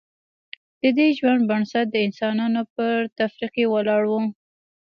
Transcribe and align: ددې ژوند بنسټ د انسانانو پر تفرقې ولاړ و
ددې 0.81 1.07
ژوند 1.17 1.41
بنسټ 1.49 1.85
د 1.91 1.95
انسانانو 2.07 2.61
پر 2.75 2.95
تفرقې 3.17 3.65
ولاړ 3.69 4.01
و 4.09 4.13